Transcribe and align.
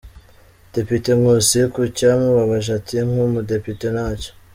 Depite 0.73 1.09
Nkusi 1.19 1.59
ku 1.73 1.81
cyamubabaje 1.97 2.69
ati 2.79 2.95
“Nk’umudepite 3.07 3.85
ntacyo. 3.95 4.31